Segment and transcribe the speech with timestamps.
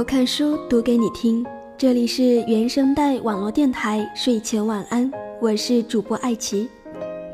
[0.00, 1.44] 我看书读给你听，
[1.76, 5.12] 这里是原声带网络电台睡前晚安，
[5.42, 6.66] 我是主播艾琪，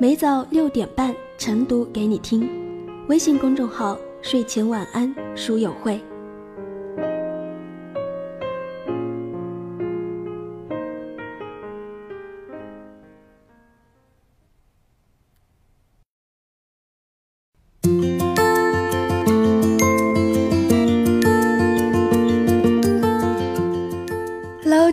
[0.01, 2.51] 每早六点半晨读给你听，
[3.07, 6.01] 微信公众号睡前晚安书友会。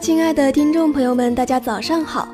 [0.04, 2.28] 亲爱的听众朋友们，大家早上好！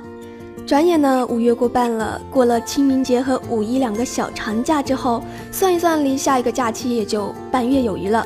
[0.66, 8.26] 转眼呢，五月过半了，过了清明节和五一两个小长假之后，算一算，离下一个假期也就半月有余了。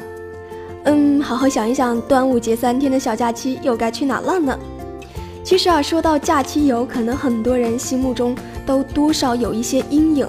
[0.85, 4.57] 嗯，好好想一想，端午节三天的小假期又该去哪浪呢？
[5.43, 8.33] 其实啊，说到假期游，可能很多人心目中
[8.65, 10.25] 都多少有一些阴影，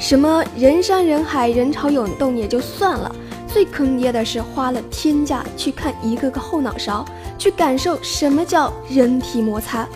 [0.00, 3.14] 什么人山人海、人潮涌动也就算了，
[3.56, 7.02] 最坑爹的是花了天价去看一个个后脑勺。
[7.38, 9.88] 去感受什么叫人体摩擦，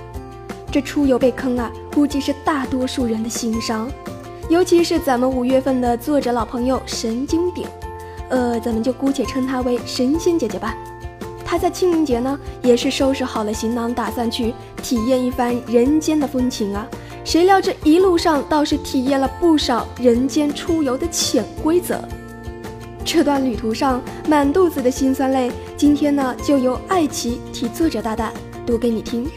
[0.73, 3.87] 这出游被坑啊，估计是大多数人的心伤，
[4.49, 7.67] 尤其是咱们五月份的作者老朋友神经饼，
[8.31, 10.75] 呃，咱们就姑且称她为神仙姐姐吧。
[11.45, 16.87] 她在清明节呢，也是收拾好了行囊，打算去体验一番人间的风情啊。
[17.27, 22.03] 谁料这一路上倒是体验了不少人间出游的潜规则。
[23.05, 28.33] 这段旅途上满肚子的辛酸泪，今天呢就由爱奇替作者大大
[28.65, 29.29] 读给你听。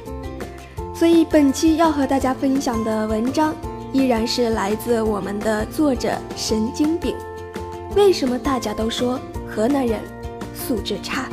[0.93, 3.53] 所以本期要和大家分享的文章
[3.91, 7.15] 依然是来自我们的作者神经病。
[7.95, 9.99] 为什么大家都说河南人
[10.53, 11.27] 素质差？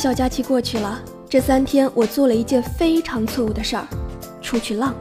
[0.00, 3.86] 小假期过去了，这三天我做了一件非常错误的事儿，
[4.40, 4.94] 出去浪。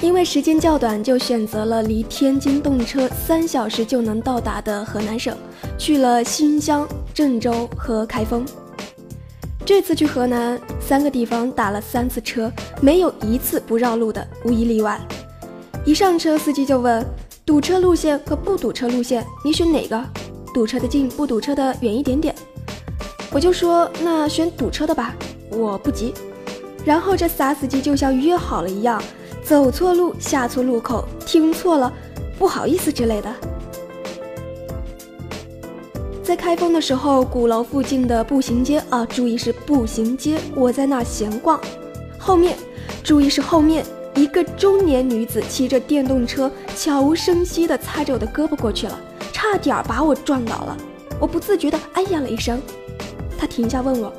[0.00, 5.36] 因为时间较短，就选择了离天津动车三小时就能到达的河南省，
[5.76, 8.46] 去了新乡、郑州和开封。
[9.66, 12.48] 这次去河南，三个地方打了三次车，
[12.80, 15.00] 没有一次不绕路的，无一例外。
[15.84, 17.04] 一上车，司机就问
[17.44, 20.00] ：“堵车路线和不堵车路线，你选哪个？
[20.54, 22.32] 堵车的近，不堵车的远一点点。”
[23.34, 25.12] 我就说那选堵车的吧，
[25.50, 26.14] 我不急。
[26.84, 29.02] 然后这仨司机就像约好了一样，
[29.42, 31.92] 走错路、下错路口、听错了、
[32.38, 33.34] 不好意思之类的。
[36.22, 41.60] 在开封的时候，鼓楼附近的步行街啊，注意是步行街，我在那闲逛。
[42.16, 42.56] 后面，
[43.02, 43.84] 注意是后面，
[44.14, 48.96] 一个中年女子骑着电动车，悄无声息地擦着我的胳膊过去了，
[49.32, 50.76] 差点把我撞倒了。
[51.18, 52.62] 我不自觉地哎呀了一声。
[53.44, 54.10] 他停下问我：“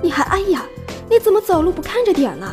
[0.00, 0.64] 你还哎呀？
[1.10, 2.50] 你怎么走路不看着点呢？”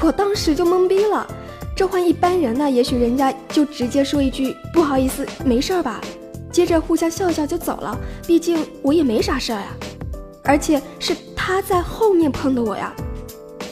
[0.00, 1.26] 我当时就懵逼了。
[1.74, 6.00] 这换一般人呢，也许人家就直接说一句“不好意思，没事吧”，
[6.52, 7.98] 接着互相笑笑就走了。
[8.24, 9.66] 毕竟我也没啥事儿呀，
[10.44, 12.94] 而且是他在后面碰的我呀，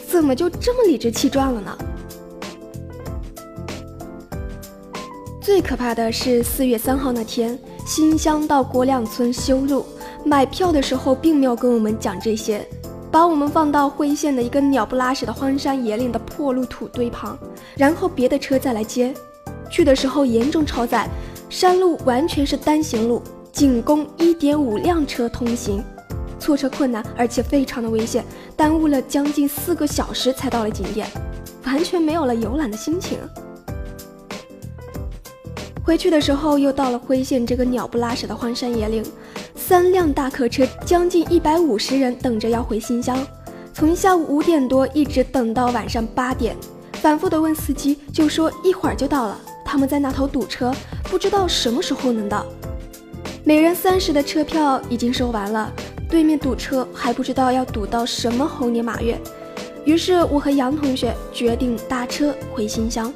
[0.05, 1.77] 怎么就这么理直气壮了呢？
[5.41, 9.85] 最可怕的是四月三号那天，新乡到郭亮村修路。
[10.25, 12.67] 买票的时候并没有跟我们讲这些，
[13.09, 17.37] 把我们放到辉县的一个鸟不拉屎的荒山野岭的破路土堆旁，
[17.75, 19.13] 然后别的车再来接。
[19.69, 21.07] 去的时候严重超载，
[21.49, 23.21] 山路完全是单行路，
[23.51, 25.83] 仅供一点五辆车通行，
[26.39, 28.23] 错车困难，而且非常的危险，
[28.55, 31.07] 耽误了将近四个小时才到了景点，
[31.65, 33.17] 完全没有了游览的心情。
[35.83, 39.03] 回去的时候又到了辉县这个鸟不拉屎的荒山野岭。
[39.69, 43.23] 三辆大客车，将近一百五十人等着要回新乡，
[43.71, 46.57] 从下午五点多一直等到晚上八点，
[46.93, 49.39] 反复的问司机，就说一会儿就到了。
[49.63, 50.73] 他们在那头堵车，
[51.03, 52.43] 不知道什么时候能到。
[53.43, 55.71] 每人三十的车票已经收完了，
[56.09, 59.21] 对面堵车还不知道要堵到什么猴年马月。
[59.85, 63.13] 于是我和杨同学决定搭车回新乡。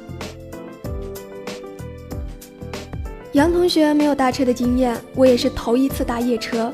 [3.34, 6.72] 杨同学没有搭车的经验，我也是头一次搭夜车。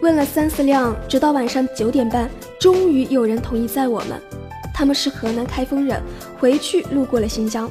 [0.00, 4.18] 问了三四辆，直到晚上九点半，终于有人同意载我们。
[4.72, 6.02] 他们是河南开封人，
[6.38, 7.70] 回去路过了新疆。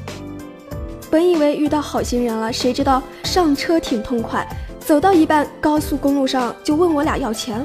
[1.09, 4.47] 本以为遇到好心人了，谁知道上车挺痛快，
[4.79, 7.63] 走到一半，高速公路上就问我俩要钱，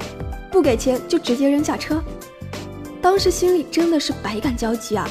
[0.51, 2.03] 不给钱就直接扔下车。
[3.03, 5.07] 当时心里真的是百感交集啊！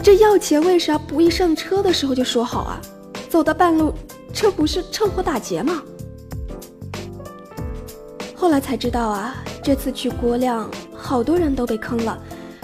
[0.00, 2.80] 这要钱为啥不一上车的时候就说好啊？
[3.28, 3.92] 走到半路。
[4.32, 5.82] 这不是趁火打劫吗？
[8.34, 12.18] 后来才知道啊，这次去郭亮，好多人都被坑了。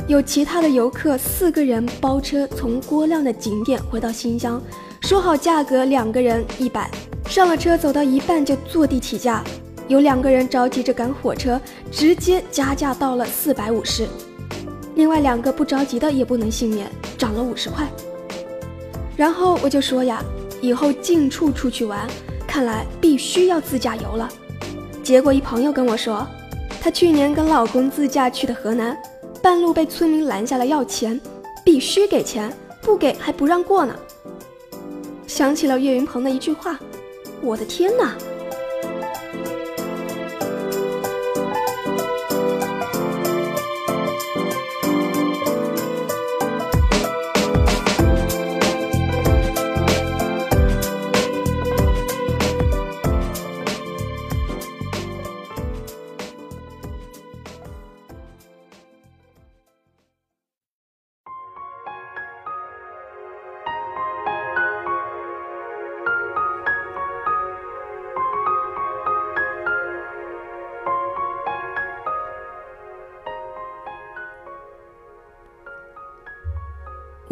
[0.08, 4.62] 有其他的游客四个人包车从郭亮的景点回到新乡，
[5.02, 6.90] 说好价格两个人一百，
[7.28, 9.42] 上了车走到一半就坐地起价。
[9.88, 11.60] 有两个人着急着赶火车，
[11.90, 14.06] 直接加价到了四百五十。
[14.94, 17.86] 另外两个不着急的也不能幸免，涨了五十块。
[19.16, 20.24] 然后我就说呀，
[20.60, 22.08] 以后近处出去玩，
[22.46, 24.28] 看来必须要自驾游了。
[25.02, 26.26] 结果一朋友跟我说，
[26.80, 28.96] 她去年跟老公自驾去的河南。
[29.42, 31.20] 半路被村民拦下来要钱，
[31.64, 33.94] 必须给钱，不给还不让过呢。
[35.28, 36.80] 想起了岳云鹏的一句话
[37.40, 38.16] ：“我的天哪！”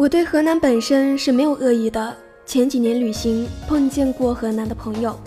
[0.05, 2.15] 我对河南本身是没有恶意的。
[2.45, 5.19] 前几年旅行碰见过河南的朋友，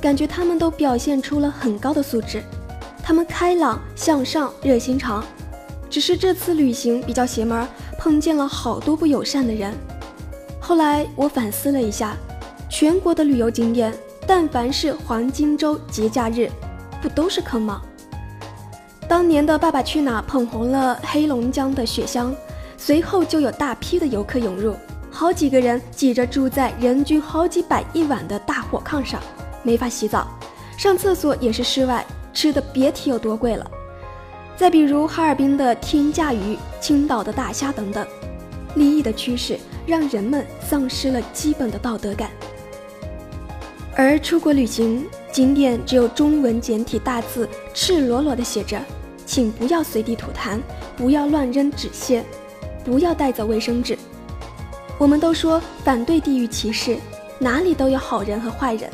[0.00, 2.42] 感觉他们都表现出了很高的素质。
[3.02, 5.22] 他们开朗向上、热心肠。
[5.90, 7.68] 只是这次旅行比较邪门，
[7.98, 9.74] 碰见了好多不友善的人。
[10.58, 12.16] 后来我反思了一下，
[12.70, 13.92] 全国的旅游景点，
[14.26, 16.48] 但凡是黄金周节假日，
[17.02, 17.82] 不都是坑吗？
[19.06, 22.34] 当年的《爸爸去哪儿》捧红了黑龙江的雪乡。
[22.84, 24.74] 随后就有大批的游客涌入，
[25.08, 29.22] 好几个人挤着住在人均好几百一晚的大火炕上，
[29.62, 30.26] 没法洗澡，
[30.76, 33.64] 上厕所也是室外，吃的别提有多贵了。
[34.56, 38.04] 再比如哈尔滨的天价鱼、青岛的大虾等等，
[38.74, 39.56] 利益的驱使
[39.86, 42.30] 让人们丧失了基本的道德感。
[43.94, 48.76] 而出国旅行景点只有中文简体大字赤裸裸的写着
[49.24, 50.58] ：“请不要随地吐痰，
[50.96, 52.24] 不要乱扔纸屑。”
[52.84, 53.96] 不要带走卫生纸。
[54.98, 56.96] 我们都说反对地域歧视，
[57.38, 58.88] 哪里都有好人和坏人。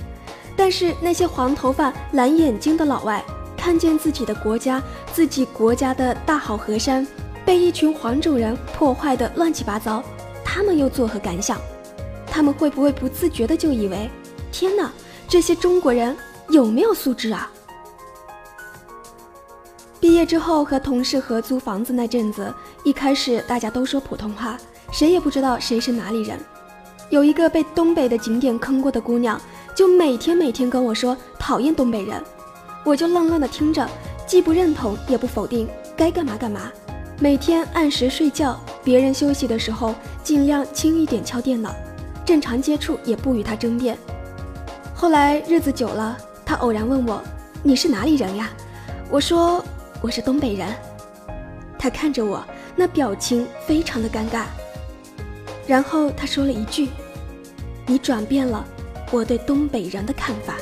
[0.56, 3.24] 但是那些黄头发、蓝眼睛的老外，
[3.56, 4.82] 看见自己的国家、
[5.12, 7.06] 自己国家的大好河山
[7.44, 10.02] 被一群黄种人破坏的乱七八糟，
[10.44, 11.60] 他们又作何感想？
[12.26, 14.10] 他们会不会不自觉的就以为，
[14.50, 14.90] 天哪，
[15.28, 16.16] 这些中国人
[16.50, 17.50] 有没有素质啊？
[20.00, 22.52] 毕业之后和同事合租房子那阵子，
[22.84, 24.56] 一开始大家都说普通话，
[24.92, 26.38] 谁也不知道谁是哪里人。
[27.10, 29.40] 有一个被东北的景点坑过的姑娘，
[29.74, 32.22] 就每天每天跟我说讨厌东北人，
[32.84, 33.88] 我就愣愣的听着，
[34.24, 36.70] 既不认同也不否定，该干嘛干嘛。
[37.18, 41.74] 每天按时睡觉，别人休息的时候尽量轻一点敲电脑，
[42.24, 43.98] 正常接触也不与他争辩。
[44.94, 46.16] 后来日子久了，
[46.46, 47.20] 他偶然问我
[47.64, 48.48] ：“你是哪里人呀？”
[49.10, 49.64] 我说。
[50.00, 50.72] 我是东北人，
[51.76, 52.44] 他看着我，
[52.76, 54.44] 那表情非常的尴尬。
[55.66, 56.88] 然后他说了一句
[57.84, 58.64] ：“你转变了
[59.10, 60.54] 我对东北人的看法。”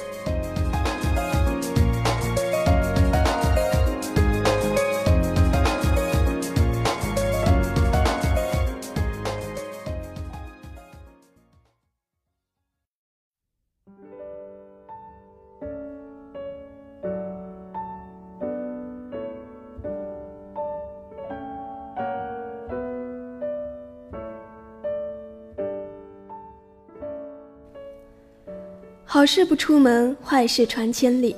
[29.17, 31.35] 好事不出门，坏事传千里。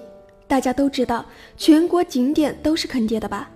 [0.49, 1.25] 大家都知道，
[1.57, 3.49] 全国景点都是坑爹的吧？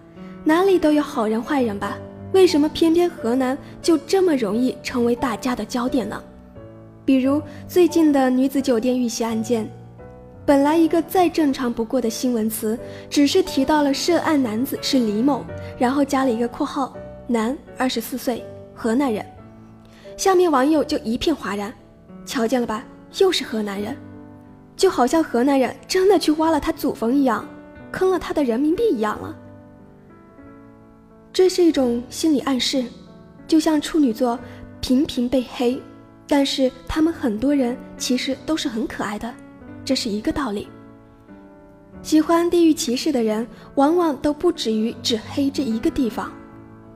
[0.45, 1.99] 哪里都有好人坏人吧？
[2.33, 6.23] 为什么偏偏河南就这么容易成为大家的焦点呢？
[7.05, 9.69] 比如最近的女子酒店遇袭案件，
[10.47, 12.79] 本来一个再正常不过的新闻词，
[13.11, 15.45] 只是提到了涉案男子是李某，
[15.77, 19.27] 然后加了一个括号，男，二十四岁，河南人。
[20.17, 21.75] 下面网友就一片哗然，
[22.25, 22.85] 瞧见了吧？
[23.19, 23.97] 又是河南人。
[24.77, 27.47] 就好像河南人真的去挖了他祖坟一样，
[27.91, 29.37] 坑了他的人民币一样了。
[31.33, 32.85] 这是一种心理暗示，
[33.47, 34.39] 就像处女座
[34.81, 35.81] 频频被黑，
[36.27, 39.33] 但是他们很多人其实都是很可爱的，
[39.85, 40.69] 这是一个道理。
[42.03, 46.33] 喜欢地域歧视的人，往往都不止于只黑这一个地方。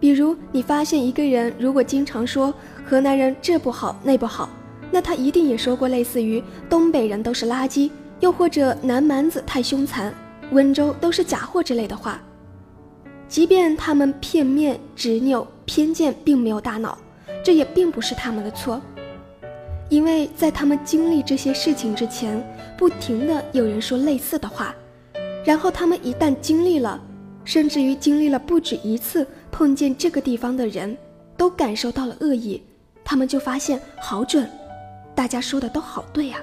[0.00, 2.52] 比如，你发现一个人如果经常说
[2.84, 4.50] 河南人这不好那不好。
[4.90, 7.90] 那他一定也说过类似于“东北人都是垃圾”，
[8.20, 10.14] 又或者“南蛮子太凶残
[10.52, 12.20] ”，“温州都是假货”之类的话。
[13.28, 16.96] 即便他们片面、执拗、偏见，并没有大脑，
[17.44, 18.80] 这也并不是他们的错，
[19.88, 22.40] 因为在他们经历这些事情之前，
[22.78, 24.72] 不停的有人说类似的话，
[25.44, 27.00] 然后他们一旦经历了，
[27.44, 30.96] 甚至于经历了不止一次，碰见这个地方的人，
[31.36, 32.62] 都感受到了恶意，
[33.04, 34.48] 他们就发现好准，
[35.16, 36.38] 大家说的都好对呀。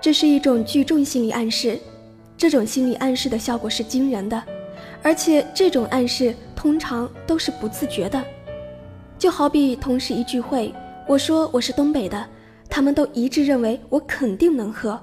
[0.00, 1.76] 这是一种聚众心理暗示。
[2.36, 4.42] 这种心理暗示的效果是惊人的，
[5.02, 8.22] 而且这种暗示通常都是不自觉的。
[9.18, 10.72] 就好比同事一聚会，
[11.06, 12.26] 我说我是东北的，
[12.70, 14.98] 他们都一致认为我肯定能喝。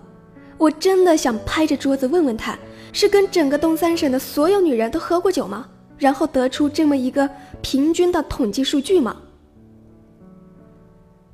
[0.57, 2.57] 我真的想拍着桌子问问他，
[2.91, 5.67] 是跟整个东三省的所有女人都喝过酒吗？
[5.99, 7.29] 然后得出这么一个
[7.61, 9.15] 平均的统计数据吗？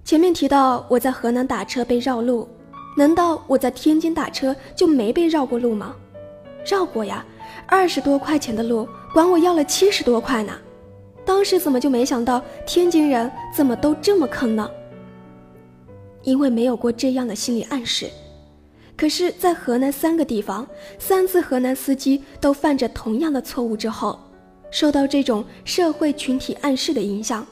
[0.04, 2.48] 前面提到我在河南打车被绕路。
[2.96, 5.96] 难道我在天津打车就没被绕过路吗？
[6.64, 7.26] 绕过呀，
[7.66, 10.54] 二十多块钱的路，管我要了七十多块呢。
[11.26, 14.70] 当时怎么就没想到天津人怎么都这么坑呢？
[16.22, 18.08] 因为没有过这样的心理暗示。
[18.96, 20.68] 可是，在河南三个地方，
[21.00, 24.20] 三次河南司机都犯着同样的错误之后，
[24.70, 27.46] 受到这种社会群体暗示的影响，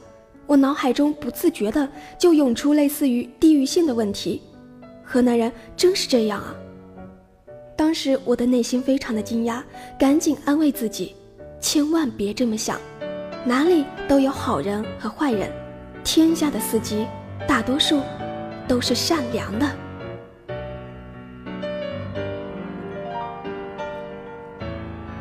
[0.46, 4.42] 我脑海中不自觉的就涌出类似于地域性的问题。
[5.04, 6.54] 河南人真是这样啊！
[7.76, 9.62] 当时我的内心非常的惊讶，
[9.98, 11.14] 赶紧安慰自己，
[11.60, 12.78] 千万别这么想，
[13.44, 15.50] 哪里都有好人和坏人，
[16.04, 17.06] 天下的司机
[17.46, 18.00] 大多数
[18.66, 19.66] 都是善良的。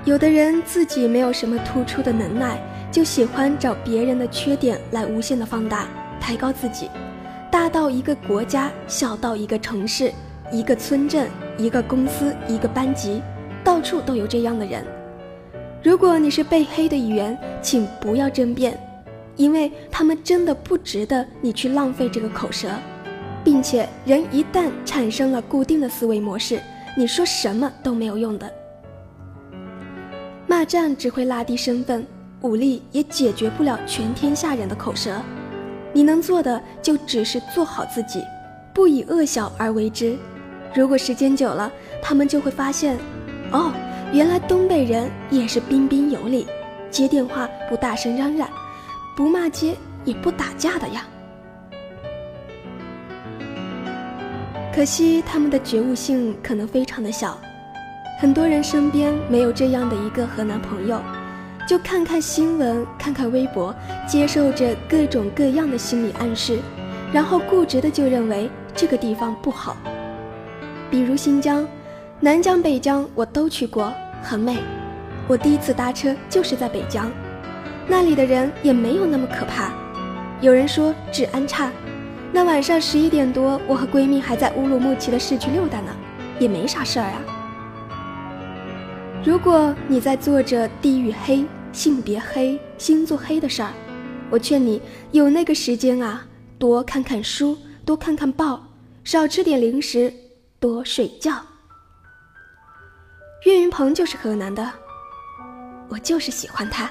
[0.04, 2.60] 有的人自己没有什么突出的能耐，
[2.92, 5.88] 就喜欢找别人的缺点来无限的放大，
[6.20, 6.90] 抬高自己。
[7.50, 10.12] 大到一个国家，小到一个城市、
[10.52, 13.22] 一个村镇、一个公司、一个班级，
[13.64, 14.86] 到处都有这样的人。
[15.82, 18.78] 如果你是被黑的一员，请不要争辩，
[19.36, 22.70] 因为他们真的不值得你去浪费这个口舌，
[23.44, 26.62] 并且人一旦产生了固定的思维模式，
[26.98, 28.52] 你说什么都没有用的。
[30.46, 32.06] 骂战只会拉低身份，
[32.42, 35.22] 武力也解决不了全天下人的口舌。
[35.94, 38.24] 你能做的就只是做好自己，
[38.74, 40.18] 不以恶小而为之。
[40.74, 41.72] 如果时间久了，
[42.02, 42.98] 他们就会发现，
[43.52, 43.72] 哦，
[44.14, 46.48] 原来东北人也是彬彬有礼，
[46.90, 48.50] 接电话不大声嚷嚷，
[49.16, 51.06] 不骂街也不打架的呀。
[54.74, 57.38] 可惜他们的觉悟性可能非常的小，
[58.20, 61.02] 很多人身边没有这样的一个河南朋友。
[61.68, 63.74] 就看看新闻，看看微博，
[64.08, 66.60] 接受着各种各样的心理暗示，
[67.14, 69.78] 然后固执的就认为这个地方不好。
[70.90, 71.66] 比如新疆、
[72.20, 74.58] 南疆、北疆，我都去过，很美。
[75.28, 77.10] 我第一次搭车就是在北疆，
[77.88, 79.72] 那里的人也没有那么可怕。
[80.42, 81.72] 有人说治安差，
[82.34, 85.96] 那晚上十一点多，我和闺蜜还在乌鲁木齐的市区溜达呢，
[86.38, 87.22] 也没啥事儿啊。
[89.24, 93.72] 如果你在做着地域黑、性别黑、星座黑的事儿，
[94.32, 96.26] 我劝你有那个时间啊，
[96.58, 98.66] 多看看书，多看看报，
[99.04, 100.12] 少吃点零食，
[100.60, 101.34] 多睡觉。
[103.46, 104.74] 岳云鹏就是河南的，
[105.88, 106.90] 我就是喜欢他。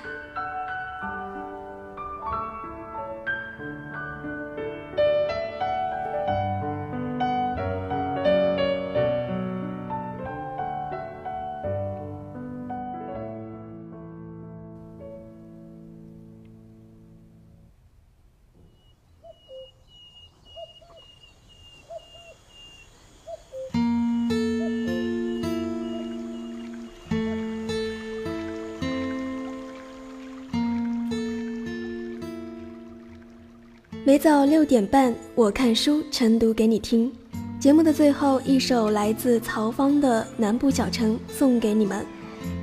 [34.23, 37.11] 早六点半，我看书晨读给你听。
[37.59, 42.05] 节目的最后一首来自曹芳的《南部小城》送给你们。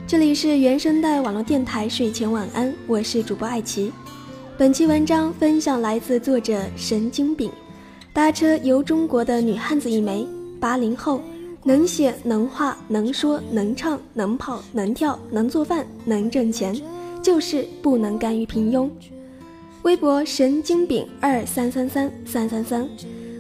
[0.05, 3.91] 这里是原声带网络电台睡前晚安，我是主播艾琪。
[4.55, 7.49] 本期文章分享来自作者神经病。
[8.13, 10.27] 搭车游中国的女汉子一枚，
[10.59, 11.19] 八零后，
[11.63, 16.79] 能写能画能说能唱能跑能跳能做饭能挣钱，
[17.23, 18.87] 就是不能甘于平庸。
[19.87, 22.89] 微博神经饼二三三三三三三，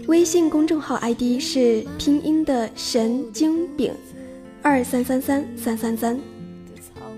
[0.07, 3.91] 微信公众号 ID 是拼音的神经饼
[4.61, 6.17] 二三三三三三三。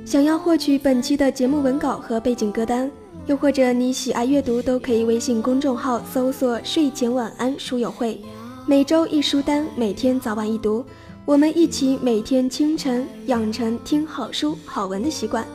[0.04, 2.90] 想要获取本期的节目文稿和背景歌单，
[3.28, 8.20] 又或者你喜爱阅读，都可以微信公众号搜索“睡前晚安书友会”，
[8.66, 10.84] 每周一书单，每天早晚一读，
[11.24, 15.46] 我们一起每天清晨养成听好书好文的习惯。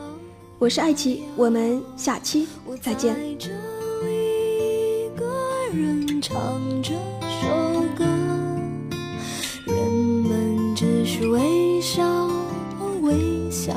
[0.61, 2.47] 我是爱琪，我们下期
[2.81, 3.17] 再见。
[6.27, 6.95] 唱这
[7.29, 8.03] 首歌
[9.67, 12.03] 人们只是微笑
[13.03, 13.75] 微笑。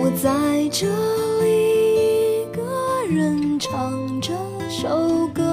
[0.00, 0.88] 我在这
[1.44, 4.32] 里一个人唱这
[4.68, 5.51] 首歌。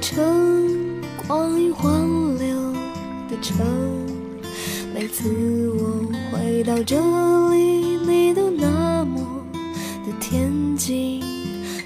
[0.00, 2.72] 城，光阴荒流
[3.28, 3.56] 的城。
[4.94, 5.28] 每次
[5.78, 6.96] 我回到这
[7.50, 9.20] 里，你都那么
[10.06, 11.22] 的恬静。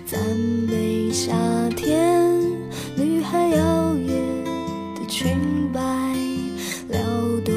[0.06, 0.20] 赞
[0.68, 1.32] 美夏
[1.76, 2.30] 天，
[2.96, 4.08] 女孩摇曳
[4.94, 5.36] 的裙
[5.72, 5.80] 摆，
[6.88, 7.00] 撩
[7.44, 7.52] 动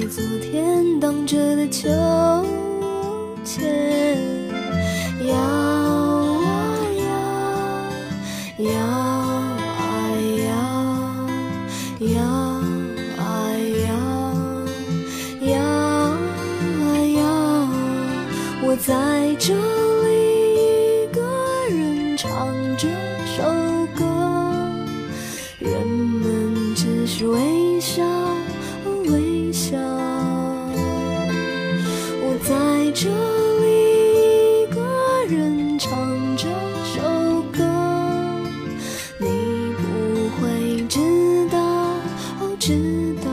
[0.00, 1.88] 了昨天荡着的秋
[3.44, 4.18] 千。
[5.28, 6.76] 摇啊，
[8.58, 8.64] 摇。
[8.72, 9.19] 摇
[19.42, 19.56] 这里
[20.54, 21.22] 一个
[21.70, 22.86] 人唱这
[23.24, 23.42] 首
[23.96, 24.04] 歌，
[25.58, 28.02] 人们只是微笑，
[29.06, 29.78] 微笑。
[32.22, 33.08] 我在这
[33.62, 33.64] 里
[34.60, 34.78] 一个
[35.34, 36.44] 人唱这
[36.84, 37.00] 首
[37.50, 37.64] 歌，
[39.16, 41.00] 你不会知
[41.50, 41.58] 道
[42.40, 42.54] 哦。
[42.58, 43.30] 知道，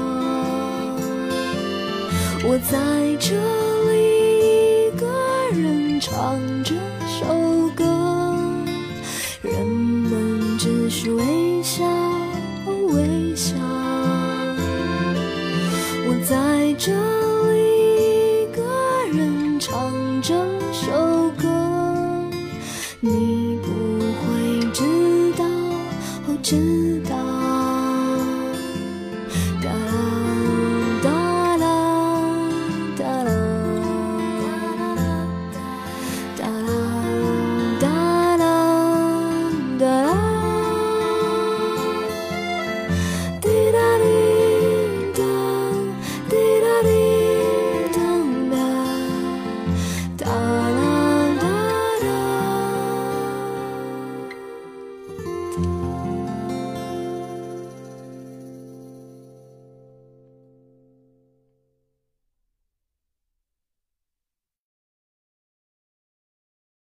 [2.47, 2.77] 我在
[3.19, 3.35] 这
[6.17, 6.73] 唱这
[7.05, 7.85] 首歌，
[9.43, 11.85] 人们只是微笑，
[12.65, 13.53] 微笑。
[16.07, 16.91] 我在这